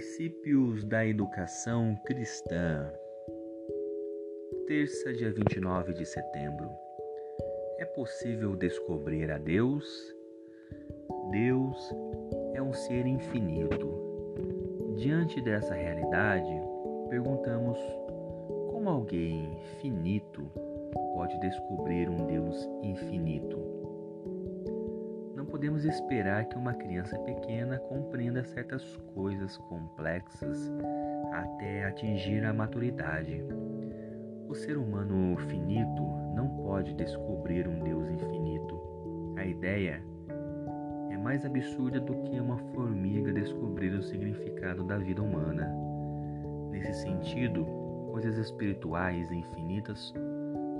Princípios 0.00 0.82
da 0.82 1.04
Educação 1.04 1.94
Cristã. 2.06 2.90
Terça, 4.66 5.12
dia 5.12 5.30
29 5.30 5.92
de 5.92 6.06
setembro. 6.06 6.70
É 7.78 7.84
possível 7.84 8.56
descobrir 8.56 9.30
a 9.30 9.36
Deus? 9.36 9.84
Deus 11.30 11.94
é 12.54 12.62
um 12.62 12.72
ser 12.72 13.04
infinito. 13.04 14.96
Diante 14.96 15.38
dessa 15.42 15.74
realidade, 15.74 16.50
perguntamos 17.10 17.78
como 18.70 18.88
alguém 18.88 19.54
finito 19.82 20.50
pode 21.12 21.38
descobrir 21.40 22.08
um 22.08 22.26
Deus 22.26 22.66
infinito? 22.82 23.79
Podemos 25.60 25.84
esperar 25.84 26.46
que 26.46 26.56
uma 26.56 26.72
criança 26.72 27.18
pequena 27.18 27.78
compreenda 27.80 28.42
certas 28.42 28.82
coisas 29.14 29.58
complexas 29.58 30.72
até 31.34 31.84
atingir 31.84 32.42
a 32.46 32.52
maturidade. 32.54 33.44
O 34.48 34.54
ser 34.54 34.78
humano 34.78 35.36
finito 35.36 36.02
não 36.34 36.48
pode 36.64 36.94
descobrir 36.94 37.68
um 37.68 37.78
Deus 37.80 38.08
infinito. 38.08 38.80
A 39.36 39.44
ideia 39.44 40.02
é 41.10 41.18
mais 41.18 41.44
absurda 41.44 42.00
do 42.00 42.14
que 42.22 42.40
uma 42.40 42.56
formiga 42.72 43.30
descobrir 43.30 43.92
o 43.92 44.02
significado 44.02 44.82
da 44.82 44.96
vida 44.96 45.22
humana. 45.22 45.70
Nesse 46.70 47.02
sentido, 47.02 47.66
coisas 48.10 48.38
espirituais 48.38 49.30
infinitas 49.30 50.14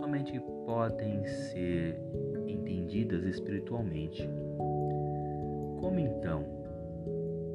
somente 0.00 0.40
podem 0.64 1.22
ser 1.26 1.94
entendidas 2.46 3.24
espiritualmente. 3.24 4.28
Como 5.80 5.98
então 5.98 6.44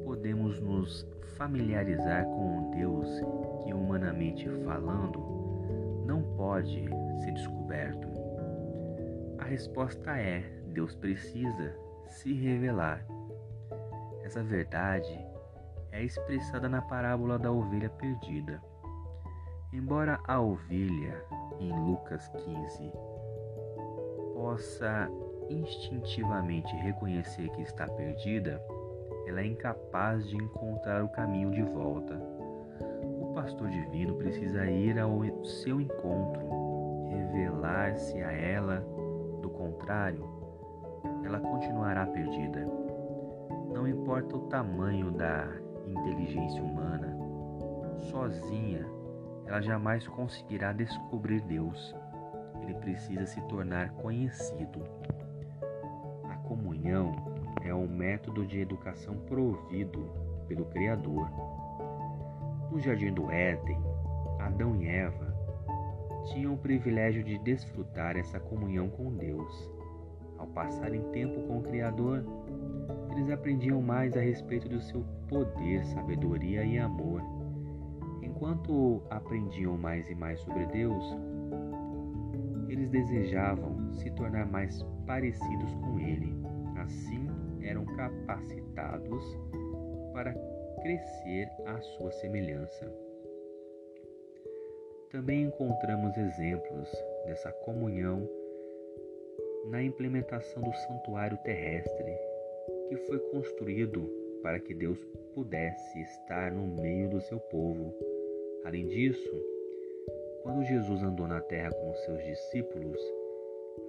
podemos 0.04 0.60
nos 0.60 1.06
familiarizar 1.36 2.24
com 2.24 2.58
um 2.58 2.70
Deus 2.70 3.08
que, 3.64 3.72
humanamente 3.72 4.48
falando, 4.64 6.04
não 6.06 6.22
pode 6.36 6.84
ser 7.24 7.32
descoberto? 7.32 8.08
A 9.38 9.44
resposta 9.44 10.18
é: 10.18 10.42
Deus 10.72 10.94
precisa 10.94 11.74
se 12.06 12.32
revelar. 12.32 13.04
Essa 14.24 14.42
verdade 14.42 15.18
é 15.92 16.02
expressada 16.02 16.68
na 16.68 16.82
parábola 16.82 17.38
da 17.38 17.50
ovelha 17.50 17.88
perdida. 17.88 18.60
Embora 19.72 20.18
a 20.26 20.40
ovelha, 20.40 21.22
em 21.60 21.72
Lucas 21.72 22.28
15, 22.28 22.92
possa 24.38 25.10
instintivamente 25.50 26.72
reconhecer 26.76 27.50
que 27.50 27.62
está 27.62 27.88
perdida, 27.88 28.62
ela 29.26 29.40
é 29.40 29.46
incapaz 29.46 30.24
de 30.28 30.36
encontrar 30.36 31.02
o 31.02 31.08
caminho 31.08 31.50
de 31.50 31.62
volta. 31.62 32.14
O 33.20 33.32
pastor 33.34 33.68
divino 33.68 34.14
precisa 34.14 34.64
ir 34.70 34.96
ao 34.96 35.22
seu 35.44 35.80
encontro, 35.80 36.40
revelar-se 37.10 38.22
a 38.22 38.30
ela, 38.30 38.76
do 39.42 39.50
contrário, 39.50 40.24
ela 41.24 41.40
continuará 41.40 42.06
perdida. 42.06 42.64
Não 43.74 43.88
importa 43.88 44.36
o 44.36 44.48
tamanho 44.48 45.10
da 45.10 45.48
inteligência 45.84 46.62
humana, 46.62 47.12
sozinha 48.10 48.86
ela 49.46 49.60
jamais 49.60 50.06
conseguirá 50.06 50.72
descobrir 50.72 51.40
Deus. 51.40 51.94
Ele 52.68 52.76
precisa 52.80 53.24
se 53.24 53.40
tornar 53.48 53.92
conhecido. 53.92 54.84
A 56.24 56.36
comunhão 56.46 57.14
é 57.62 57.74
um 57.74 57.88
método 57.88 58.46
de 58.46 58.60
educação 58.60 59.14
provido 59.20 60.10
pelo 60.46 60.66
Criador. 60.66 61.30
No 62.70 62.78
jardim 62.78 63.14
do 63.14 63.30
Éden, 63.30 63.78
Adão 64.38 64.76
e 64.76 64.86
Eva 64.86 65.34
tinham 66.26 66.52
o 66.52 66.58
privilégio 66.58 67.24
de 67.24 67.38
desfrutar 67.38 68.18
essa 68.18 68.38
comunhão 68.38 68.90
com 68.90 69.16
Deus. 69.16 69.72
Ao 70.36 70.46
passarem 70.48 71.00
tempo 71.10 71.40
com 71.46 71.60
o 71.60 71.62
Criador, 71.62 72.22
eles 73.12 73.30
aprendiam 73.30 73.80
mais 73.80 74.14
a 74.14 74.20
respeito 74.20 74.68
do 74.68 74.78
seu 74.82 75.02
poder, 75.26 75.86
sabedoria 75.86 76.64
e 76.64 76.78
amor 76.78 77.22
Enquanto 78.38 79.02
aprendiam 79.10 79.76
mais 79.76 80.08
e 80.08 80.14
mais 80.14 80.38
sobre 80.42 80.64
Deus, 80.66 81.04
eles 82.68 82.88
desejavam 82.90 83.92
se 83.94 84.10
tornar 84.10 84.46
mais 84.46 84.82
parecidos 85.06 85.74
com 85.74 85.98
Ele. 85.98 86.32
Assim, 86.76 87.26
eram 87.62 87.84
capacitados 87.84 89.24
para 90.12 90.32
crescer 90.82 91.48
à 91.66 91.80
sua 91.80 92.10
semelhança. 92.12 92.92
Também 95.10 95.44
encontramos 95.44 96.16
exemplos 96.16 96.88
dessa 97.26 97.50
comunhão 97.50 98.28
na 99.70 99.82
implementação 99.82 100.62
do 100.62 100.72
santuário 100.72 101.36
terrestre, 101.38 102.16
que 102.88 102.96
foi 102.96 103.18
construído 103.30 104.08
para 104.42 104.60
que 104.60 104.74
Deus 104.74 105.02
pudesse 105.34 106.00
estar 106.00 106.52
no 106.52 106.66
meio 106.80 107.08
do 107.08 107.20
seu 107.20 107.40
povo 107.40 107.92
Além 108.68 108.86
disso, 108.86 109.32
quando 110.48 110.64
Jesus 110.64 111.02
andou 111.02 111.28
na 111.28 111.42
terra 111.42 111.70
com 111.70 111.94
seus 112.06 112.24
discípulos, 112.24 112.98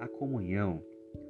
a 0.02 0.10
comunhão 0.10 0.84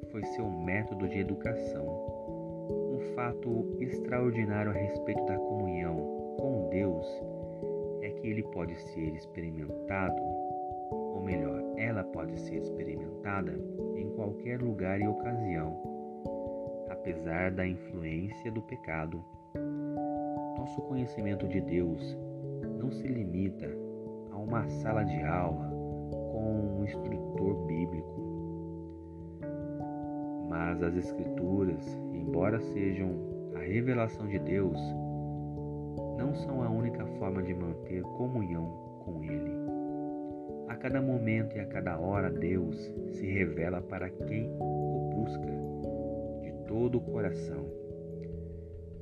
foi 0.10 0.26
seu 0.26 0.50
método 0.50 1.08
de 1.08 1.20
educação. 1.20 1.86
Um 1.86 3.00
fato 3.14 3.78
extraordinário 3.80 4.72
a 4.72 4.74
respeito 4.74 5.24
da 5.26 5.38
comunhão 5.38 5.98
com 6.40 6.70
Deus 6.72 7.06
é 8.02 8.10
que 8.10 8.28
ele 8.28 8.42
pode 8.42 8.76
ser 8.76 9.14
experimentado, 9.14 10.20
ou 10.90 11.22
melhor, 11.22 11.62
ela 11.78 12.04
pode 12.06 12.36
ser 12.40 12.56
experimentada 12.56 13.52
em 13.98 14.10
qualquer 14.16 14.60
lugar 14.60 15.00
e 15.00 15.08
ocasião, 15.08 15.80
apesar 16.90 17.52
da 17.52 17.68
influência 17.68 18.52
do 18.52 18.64
pecado. 18.64 19.24
Nosso 20.58 20.82
conhecimento 20.82 21.48
de 21.48 21.62
Deus 21.62 22.18
não 22.80 22.90
se 22.90 23.08
limita 23.08 23.89
a 24.32 24.38
uma 24.38 24.68
sala 24.68 25.04
de 25.04 25.22
aula 25.24 25.70
com 26.32 26.80
um 26.80 26.84
instrutor 26.84 27.66
bíblico. 27.66 28.20
Mas 30.50 30.82
as 30.82 30.96
Escrituras, 30.96 31.86
embora 32.14 32.60
sejam 32.60 33.10
a 33.56 33.60
revelação 33.60 34.28
de 34.28 34.40
Deus, 34.40 34.78
não 36.18 36.34
são 36.36 36.62
a 36.62 36.70
única 36.70 37.06
forma 37.18 37.42
de 37.42 37.54
manter 37.54 38.04
comunhão 38.04 38.66
com 39.06 39.24
Ele. 39.24 39.52
A 40.68 40.76
cada 40.76 41.02
momento 41.02 41.56
e 41.56 41.60
a 41.60 41.66
cada 41.66 42.00
hora, 42.00 42.30
Deus 42.30 42.76
se 43.12 43.26
revela 43.26 43.82
para 43.82 44.10
quem 44.10 44.50
o 44.60 45.10
busca 45.16 45.52
de 46.42 46.52
todo 46.68 46.98
o 46.98 47.02
coração. 47.02 47.66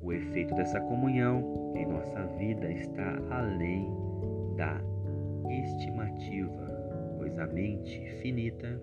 O 0.02 0.14
efeito 0.14 0.56
dessa 0.56 0.80
comunhão 0.80 1.74
em 1.76 1.86
nossa 1.86 2.24
vida 2.38 2.72
está 2.72 3.20
além 3.30 3.90
da 4.56 4.80
estimativa, 5.50 7.16
pois 7.18 7.38
a 7.40 7.48
mente 7.48 8.06
finita 8.22 8.82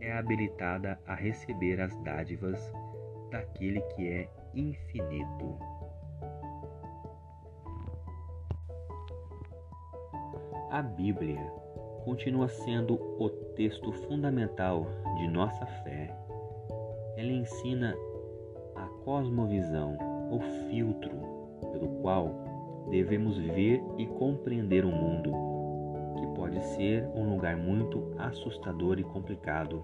é 0.00 0.12
habilitada 0.12 0.98
a 1.06 1.14
receber 1.14 1.80
as 1.80 1.96
dádivas 2.02 2.72
daquele 3.30 3.80
que 3.94 4.08
é 4.08 4.28
infinito. 4.54 5.58
A 10.70 10.82
Bíblia 10.82 11.40
continua 12.04 12.48
sendo 12.48 12.94
o 13.18 13.28
texto 13.56 13.92
fundamental 13.92 14.86
de 15.16 15.28
nossa 15.28 15.64
fé. 15.66 16.14
Ela 17.16 17.32
ensina 17.32 17.96
a 18.74 18.86
cosmovisão 19.04 19.96
o 20.30 20.40
filtro 20.68 21.10
pelo 21.72 21.88
qual 22.02 22.86
devemos 22.90 23.38
ver 23.38 23.82
e 23.96 24.06
compreender 24.06 24.84
o 24.84 24.90
mundo, 24.90 25.32
que 26.16 26.26
pode 26.28 26.60
ser 26.74 27.06
um 27.14 27.28
lugar 27.30 27.56
muito 27.56 28.12
assustador 28.18 28.98
e 28.98 29.04
complicado. 29.04 29.82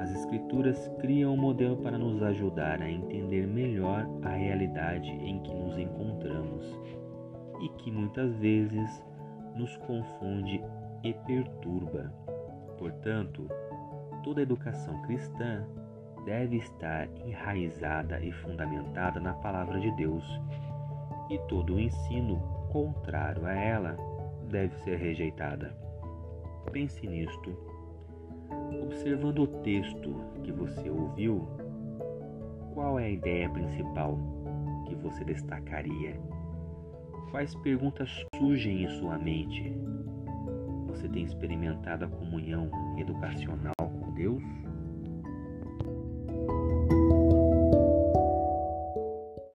As 0.00 0.10
Escrituras 0.10 0.90
criam 1.00 1.34
um 1.34 1.36
modelo 1.36 1.76
para 1.76 1.96
nos 1.96 2.22
ajudar 2.22 2.82
a 2.82 2.90
entender 2.90 3.46
melhor 3.46 4.06
a 4.22 4.30
realidade 4.30 5.08
em 5.10 5.40
que 5.40 5.54
nos 5.54 5.78
encontramos 5.78 6.80
e 7.60 7.68
que 7.78 7.90
muitas 7.90 8.34
vezes 8.38 9.04
nos 9.54 9.76
confunde 9.78 10.60
e 11.04 11.12
perturba. 11.12 12.12
Portanto, 12.78 13.46
toda 14.24 14.42
educação 14.42 15.00
cristã 15.02 15.64
deve 16.24 16.56
estar 16.56 17.08
enraizada 17.24 18.20
e 18.20 18.32
fundamentada 18.32 19.20
na 19.20 19.34
palavra 19.34 19.78
de 19.78 19.90
Deus, 19.92 20.24
e 21.30 21.38
todo 21.48 21.74
o 21.74 21.80
ensino 21.80 22.40
contrário 22.70 23.46
a 23.46 23.52
ela 23.52 23.96
deve 24.52 24.76
ser 24.84 24.96
rejeitada. 24.96 25.74
Pense 26.70 27.04
nisto. 27.06 27.56
Observando 28.82 29.40
o 29.40 29.46
texto 29.62 30.14
que 30.44 30.52
você 30.52 30.90
ouviu, 30.90 31.48
qual 32.74 32.98
é 32.98 33.06
a 33.06 33.10
ideia 33.10 33.48
principal 33.48 34.18
que 34.86 34.94
você 34.94 35.24
destacaria? 35.24 36.20
Quais 37.30 37.54
perguntas 37.56 38.10
surgem 38.36 38.84
em 38.84 38.88
sua 39.00 39.18
mente? 39.18 39.74
Você 40.88 41.08
tem 41.08 41.24
experimentado 41.24 42.04
a 42.04 42.08
comunhão 42.08 42.70
educacional 42.98 43.74
com 43.78 44.12
Deus? 44.12 44.61